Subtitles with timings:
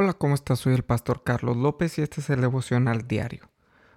[0.00, 0.60] Hola, ¿cómo estás?
[0.60, 3.50] Soy el pastor Carlos López y este es el devocional diario.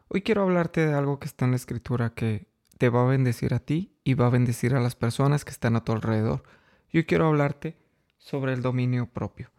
[0.08, 2.48] Hoy quiero hablarte de algo que está en la escritura que
[2.80, 5.76] te va a bendecir a ti y va a bendecir a las personas que están
[5.76, 6.42] a tu alrededor.
[6.92, 7.78] Yo quiero hablarte
[8.18, 9.52] sobre el dominio propio.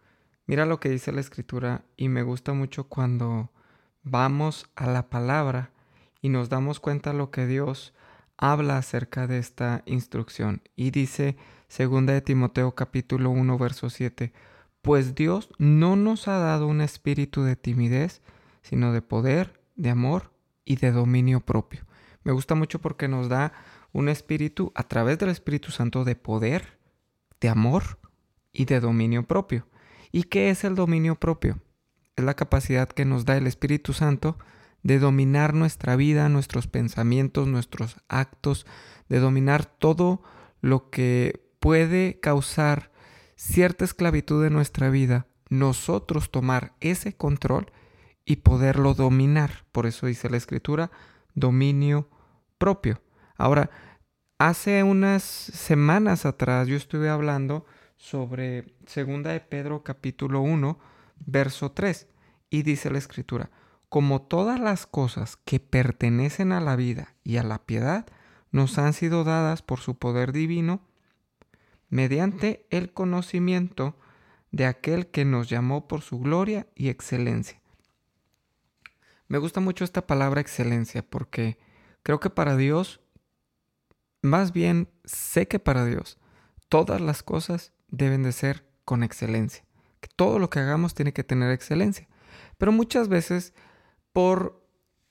[0.47, 3.53] Mira lo que dice la escritura y me gusta mucho cuando
[4.03, 5.71] vamos a la palabra
[6.23, 7.95] y nos damos cuenta lo que Dios
[8.37, 10.61] habla acerca de esta instrucción.
[10.75, 11.37] Y dice
[11.79, 14.33] 2 de Timoteo capítulo 1 verso 7,
[14.83, 18.21] pues Dios no nos ha dado un espíritu de timidez,
[18.63, 20.33] sino de poder, de amor
[20.65, 21.87] y de dominio propio.
[22.25, 23.53] Me gusta mucho porque nos da
[23.93, 26.79] un espíritu a través del Espíritu Santo de poder,
[27.41, 27.99] de amor
[28.53, 29.67] y de dominio propio.
[30.11, 31.59] ¿Y qué es el dominio propio?
[32.17, 34.39] Es la capacidad que nos da el Espíritu Santo
[34.83, 38.67] de dominar nuestra vida, nuestros pensamientos, nuestros actos,
[39.09, 40.23] de dominar todo
[40.61, 42.92] lo que puede causar
[43.43, 47.73] cierta esclavitud de nuestra vida, nosotros tomar ese control
[48.25, 49.65] y poderlo dominar.
[49.73, 50.93] Por eso dice la escritura,
[51.35, 52.09] dominio
[52.57, 53.03] propio.
[53.37, 53.69] Ahora,
[54.39, 60.79] hace unas semanas atrás yo estuve hablando sobre segunda de Pedro capítulo 1,
[61.27, 62.07] verso 3,
[62.49, 63.51] y dice la escritura,
[63.89, 68.07] como todas las cosas que pertenecen a la vida y a la piedad
[68.53, 70.81] nos han sido dadas por su poder divino,
[71.93, 73.99] mediante el conocimiento
[74.51, 77.61] de aquel que nos llamó por su gloria y excelencia.
[79.29, 81.59] Me gusta mucho esta palabra excelencia porque
[82.03, 83.03] creo que para Dios,
[84.23, 86.19] más bien sé que para Dios,
[86.71, 89.63] todas las cosas deben de ser con excelencia.
[90.17, 92.09] Todo lo que hagamos tiene que tener excelencia.
[92.57, 93.53] Pero muchas veces
[94.15, 94.67] por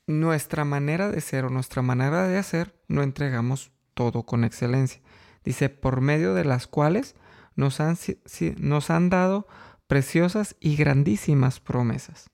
[0.07, 4.99] nuestra manera de ser o nuestra manera de hacer, no entregamos todo con excelencia.
[5.43, 7.15] Dice, por medio de las cuales
[7.55, 9.47] nos han, dado
[9.87, 12.29] preciosas y grandísimas promesas,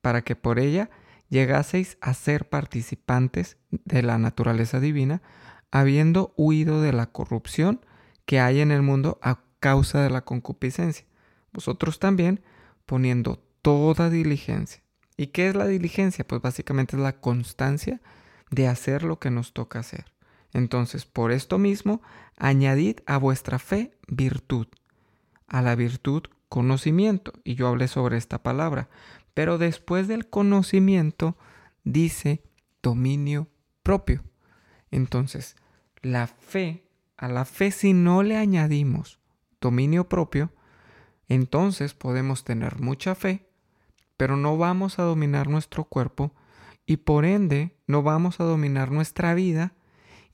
[0.00, 0.90] para que por ella
[1.28, 5.22] llegaseis a ser participantes de la naturaleza divina,
[5.70, 7.84] habiendo huido de la corrupción
[8.26, 11.06] que hay en el mundo a causa de la concupiscencia.
[11.52, 12.42] Vosotros también
[12.86, 14.82] poniendo toda diligencia.
[15.16, 16.26] ¿Y qué es la diligencia?
[16.26, 18.00] Pues básicamente es la constancia
[18.50, 20.13] de hacer lo que nos toca hacer.
[20.54, 22.00] Entonces, por esto mismo,
[22.38, 24.68] añadid a vuestra fe virtud,
[25.46, 27.32] a la virtud conocimiento.
[27.42, 28.88] Y yo hablé sobre esta palabra.
[29.34, 31.36] Pero después del conocimiento
[31.82, 32.44] dice
[32.82, 33.48] dominio
[33.82, 34.22] propio.
[34.92, 35.56] Entonces,
[36.02, 39.18] la fe, a la fe si no le añadimos
[39.60, 40.52] dominio propio,
[41.28, 43.48] entonces podemos tener mucha fe,
[44.16, 46.32] pero no vamos a dominar nuestro cuerpo
[46.86, 49.72] y por ende no vamos a dominar nuestra vida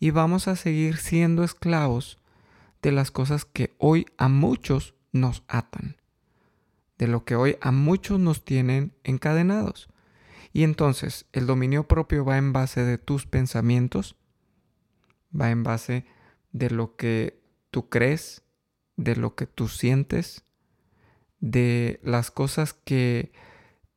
[0.00, 2.18] y vamos a seguir siendo esclavos
[2.82, 5.96] de las cosas que hoy a muchos nos atan,
[6.98, 9.90] de lo que hoy a muchos nos tienen encadenados.
[10.54, 14.16] Y entonces el dominio propio va en base de tus pensamientos,
[15.38, 16.06] va en base
[16.50, 17.38] de lo que
[17.70, 18.42] tú crees,
[18.96, 20.44] de lo que tú sientes,
[21.40, 23.32] de las cosas que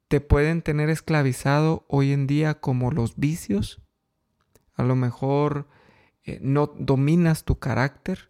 [0.10, 3.82] te pueden tener esclavizado hoy en día como los vicios.
[4.76, 5.68] A lo mejor
[6.26, 8.30] eh, no dominas tu carácter,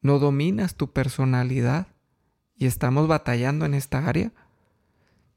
[0.00, 1.88] no dominas tu personalidad
[2.56, 4.32] y estamos batallando en esta área.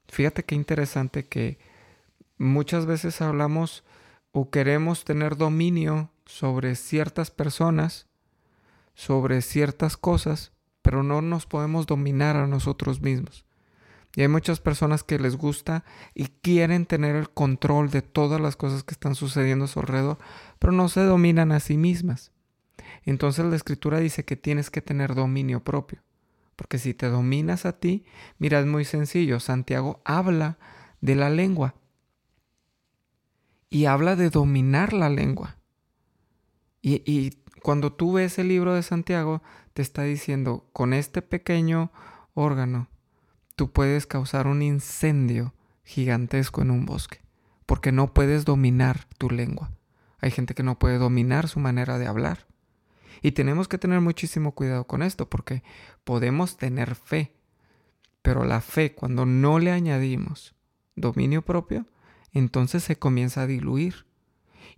[0.07, 1.57] Fíjate qué interesante que
[2.37, 3.83] muchas veces hablamos
[4.31, 8.07] o queremos tener dominio sobre ciertas personas,
[8.93, 10.51] sobre ciertas cosas,
[10.81, 13.46] pero no nos podemos dominar a nosotros mismos.
[14.17, 15.85] Y hay muchas personas que les gusta
[16.15, 20.17] y quieren tener el control de todas las cosas que están sucediendo a su alrededor,
[20.57, 22.31] pero no se dominan a sí mismas.
[23.03, 26.01] Entonces la escritura dice que tienes que tener dominio propio.
[26.55, 28.05] Porque si te dominas a ti,
[28.39, 29.39] mira, es muy sencillo.
[29.39, 30.57] Santiago habla
[30.99, 31.75] de la lengua.
[33.69, 35.57] Y habla de dominar la lengua.
[36.81, 39.43] Y, y cuando tú ves el libro de Santiago,
[39.75, 41.91] te está diciendo, con este pequeño
[42.33, 42.89] órgano,
[43.57, 47.21] tú puedes causar un incendio gigantesco en un bosque,
[47.65, 49.71] porque no puedes dominar tu lengua.
[50.19, 52.45] Hay gente que no puede dominar su manera de hablar.
[53.23, 55.63] Y tenemos que tener muchísimo cuidado con esto, porque
[56.03, 57.33] podemos tener fe,
[58.21, 60.53] pero la fe cuando no le añadimos
[60.95, 61.87] dominio propio,
[62.33, 64.05] entonces se comienza a diluir.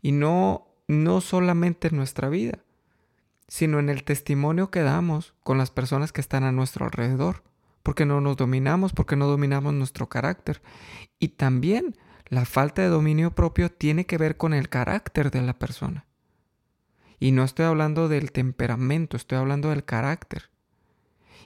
[0.01, 2.59] Y no, no solamente en nuestra vida,
[3.49, 7.48] sino en el testimonio que damos con las personas que están a nuestro alrededor
[7.89, 10.61] porque no nos dominamos, porque no dominamos nuestro carácter.
[11.17, 11.95] Y también
[12.27, 16.05] la falta de dominio propio tiene que ver con el carácter de la persona.
[17.19, 20.51] Y no estoy hablando del temperamento, estoy hablando del carácter.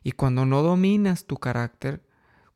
[0.03, 2.03] Y cuando no dominas tu carácter,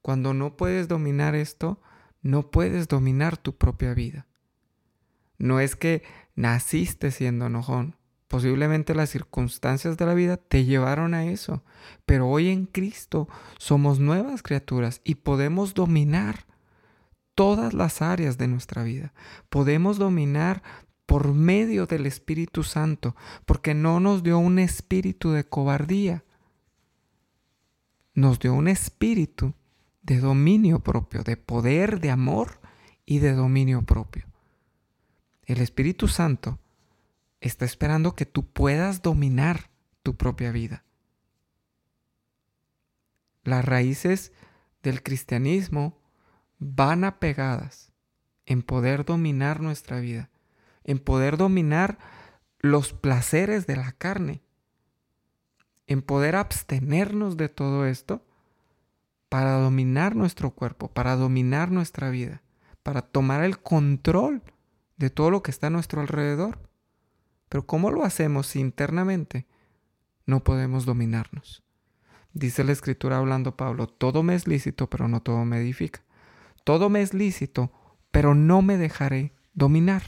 [0.02, 1.82] Cuando no puedes dominar esto,
[2.22, 4.28] no puedes dominar tu propia vida.
[5.38, 6.04] No es que
[6.36, 7.96] naciste siendo enojón.
[8.28, 11.64] Posiblemente las circunstancias de la vida te llevaron a eso.
[12.06, 13.28] Pero hoy en Cristo
[13.58, 16.46] somos nuevas criaturas y podemos dominar
[17.36, 19.14] todas las áreas de nuestra vida.
[19.50, 20.62] Podemos dominar
[21.06, 23.16] por medio del Espíritu Santo,
[23.46, 26.26] porque no nos dio un espíritu de cobardía,
[28.14, 29.54] nos dio un espíritu
[30.02, 32.60] de dominio propio, de poder, de amor
[33.06, 34.26] y de dominio propio.
[35.46, 36.60] El Espíritu Santo
[37.42, 39.70] está esperando que tú puedas dominar
[40.04, 40.84] tu propia vida.
[43.44, 44.34] Las raíces
[44.84, 46.02] del cristianismo
[46.60, 47.94] van apegadas
[48.46, 50.30] en poder dominar nuestra vida,
[50.84, 51.98] en poder dominar
[52.60, 54.42] los placeres de la carne,
[55.86, 58.26] en poder abstenernos de todo esto
[59.30, 62.42] para dominar nuestro cuerpo, para dominar nuestra vida,
[62.84, 64.42] para tomar el control
[64.98, 66.67] de todo lo que está a nuestro alrededor.
[67.50, 69.48] Pero ¿cómo lo hacemos si internamente
[70.26, 71.64] no podemos dominarnos?
[72.34, 76.04] Dice la escritura hablando Pablo, todo me es lícito, pero no todo me edifica.
[76.64, 77.72] Todo me es lícito,
[78.12, 80.04] pero no me dejaré dominar.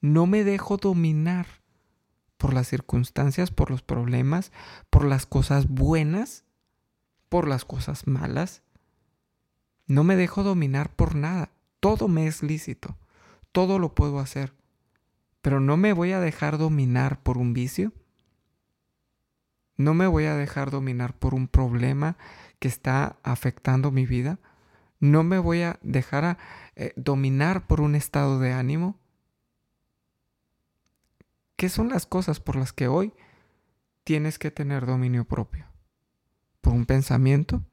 [0.00, 1.46] No me dejo dominar
[2.36, 4.52] por las circunstancias, por los problemas,
[4.90, 6.44] por las cosas buenas
[7.28, 8.62] por las cosas malas.
[9.86, 11.50] No me dejo dominar por nada.
[11.80, 12.96] Todo me es lícito.
[13.52, 14.54] Todo lo puedo hacer.
[15.48, 17.94] Pero no me voy a dejar dominar por un vicio.
[19.78, 22.18] No me voy a dejar dominar por un problema
[22.58, 24.38] que está afectando mi vida.
[25.00, 26.36] No me voy a dejar
[26.76, 29.00] eh, dominar por un estado de ánimo.
[31.56, 33.14] ¿Qué son las cosas por las que hoy
[34.04, 35.64] tienes que tener dominio propio?
[36.60, 37.64] por un pensamiento.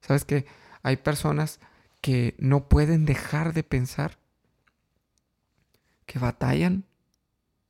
[0.00, 0.46] ¿Sabes que
[0.82, 1.60] hay personas
[2.00, 4.18] que no pueden dejar de pensar?
[6.06, 6.89] Que batallan.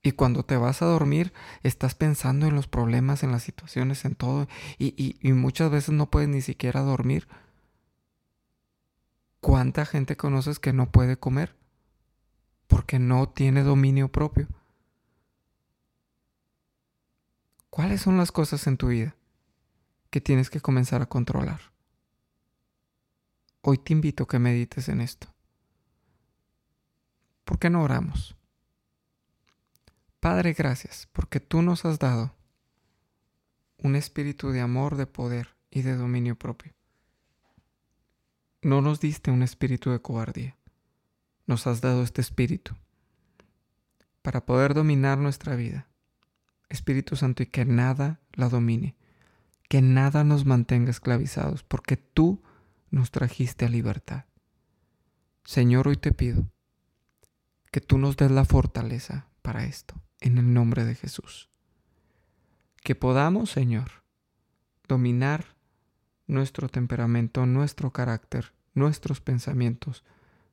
[0.03, 1.33] Y cuando te vas a dormir,
[1.63, 4.49] estás pensando en los problemas, en las situaciones, en todo.
[4.79, 7.29] Y, y muchas veces no puedes ni siquiera dormir.
[9.41, 11.55] ¿Cuánta gente conoces que no puede comer?
[12.67, 14.49] Porque no tiene dominio propio.
[17.69, 19.15] ¿Cuáles son las cosas en tu vida
[20.11, 21.61] que tienes que comenzar a controlar.
[23.63, 25.29] Hoy te invito a que medites en esto.
[27.45, 28.37] ¿Por qué no oramos?
[30.31, 32.37] Padre, gracias porque tú nos has dado
[33.79, 36.73] un espíritu de amor, de poder y de dominio propio.
[38.63, 40.57] No nos diste un espíritu de cobardía.
[41.47, 42.77] Nos has dado este espíritu
[44.23, 45.89] para poder dominar nuestra vida.
[46.69, 48.95] Espíritu Santo y que nada la domine
[49.69, 52.41] que nada nos mantenga esclavizados, porque tú
[52.93, 54.27] nos trajiste a libertad.
[55.45, 56.53] Señor, hoy te pido
[57.73, 61.51] que tú nos des la fortaleza para esto, en el nombre de Jesús.
[62.83, 64.05] Que podamos, Señor,
[64.89, 65.57] dominar
[66.27, 70.05] nuestro temperamento, nuestro carácter, nuestros pensamientos,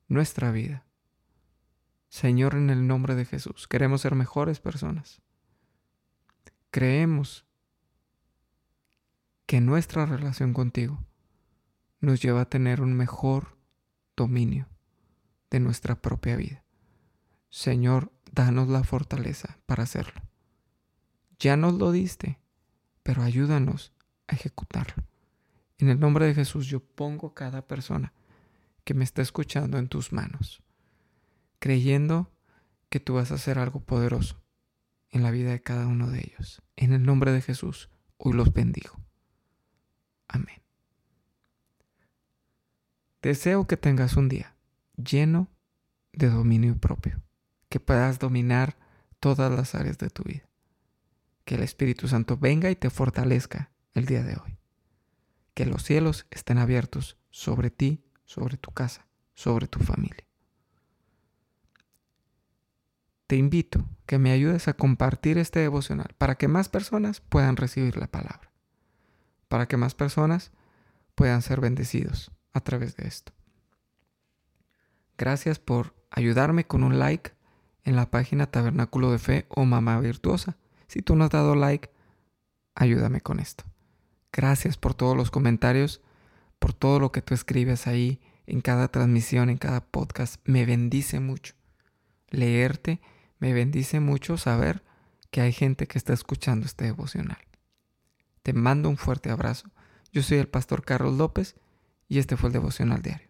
[0.08, 0.86] nuestra vida.
[2.10, 5.22] Señor, en el nombre de Jesús, queremos ser mejores personas.
[6.72, 7.46] Creemos
[9.46, 11.00] que nuestra relación contigo
[12.00, 13.58] nos lleva a tener un mejor
[14.16, 14.68] dominio
[15.50, 16.67] de nuestra propia vida.
[17.50, 20.22] Señor, danos la fortaleza para hacerlo.
[21.40, 22.40] Ya nos lo diste,
[23.04, 23.94] pero ayúdanos
[24.28, 25.04] a ejecutarlo.
[25.78, 28.14] En el nombre de Jesús yo pongo cada persona
[28.84, 30.64] que me está escuchando en tus manos,
[31.60, 32.32] creyendo
[32.90, 34.42] que tú vas a hacer algo poderoso
[35.10, 36.62] en la vida de cada uno de ellos.
[36.76, 39.00] En el nombre de Jesús, hoy los bendigo.
[40.28, 40.62] Amén.
[43.22, 44.56] Deseo que tengas un día
[44.96, 45.50] lleno
[46.14, 47.22] de dominio propio,
[47.70, 48.78] que puedas dominar
[49.20, 50.48] todas las áreas de tu vida.
[51.46, 54.58] Que el Espíritu Santo venga y te fortalezca el día de hoy.
[55.54, 60.26] Que los cielos estén abiertos sobre ti, sobre tu casa, sobre tu familia.
[63.28, 67.98] Te invito que me ayudes a compartir este devocional para que más personas puedan recibir
[67.98, 68.48] la palabra
[69.48, 70.52] para que más personas
[71.16, 73.34] puedan ser bendecidos a través de esto.
[75.18, 77.32] Gracias por ayudarme con un like
[77.88, 80.58] en la página Tabernáculo de Fe o Mamá Virtuosa.
[80.88, 81.90] Si tú no has dado like,
[82.76, 83.64] ayúdame con esto.
[84.32, 86.02] Gracias por todos los comentarios,
[86.60, 90.42] por todo lo que tú escribes ahí en cada transmisión, en cada podcast.
[90.46, 91.54] Me bendice mucho.
[92.30, 93.00] Leerte
[93.40, 94.84] me bendice mucho saber
[95.32, 97.38] que hay gente que está escuchando este devocional.
[98.42, 99.70] Te mando un fuerte abrazo.
[100.12, 101.56] Yo soy el pastor Carlos López
[102.10, 103.27] Y este fue el devocional diario.